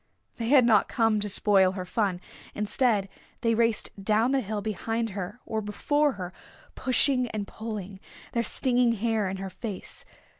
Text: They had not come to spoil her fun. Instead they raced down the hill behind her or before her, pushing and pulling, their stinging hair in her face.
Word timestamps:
They 0.37 0.47
had 0.47 0.65
not 0.65 0.87
come 0.87 1.19
to 1.19 1.29
spoil 1.29 1.73
her 1.73 1.85
fun. 1.85 2.21
Instead 2.55 3.07
they 3.41 3.53
raced 3.53 3.91
down 4.03 4.31
the 4.31 4.41
hill 4.41 4.59
behind 4.59 5.11
her 5.11 5.39
or 5.45 5.61
before 5.61 6.13
her, 6.13 6.33
pushing 6.73 7.27
and 7.29 7.45
pulling, 7.45 7.99
their 8.31 8.41
stinging 8.41 8.93
hair 8.93 9.29
in 9.29 9.37
her 9.37 9.51
face. 9.51 10.03